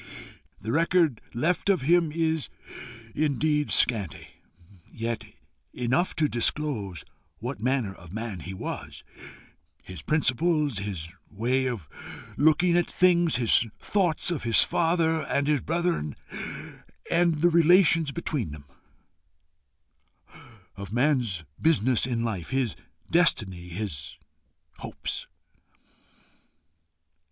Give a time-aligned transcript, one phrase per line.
[0.59, 2.49] The record left of him is
[3.13, 4.29] indeed scanty,
[4.91, 5.23] yet
[5.73, 7.05] enough to disclose
[7.37, 9.03] what manner of man he was
[9.83, 11.87] his principles, his ways of
[12.35, 16.15] looking at things, his thoughts of his Father and his brethren
[17.11, 18.65] and the relations between them,
[20.75, 22.75] of man's business in life, his
[23.11, 24.17] destiny, and his
[24.79, 25.27] hopes."